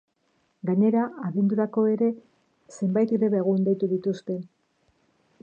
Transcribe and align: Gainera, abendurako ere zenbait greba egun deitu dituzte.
Gainera, 0.69 1.03
abendurako 1.27 1.83
ere 1.97 2.09
zenbait 2.79 3.15
greba 3.23 3.41
egun 3.43 3.69
deitu 3.71 3.93
dituzte. 3.95 4.41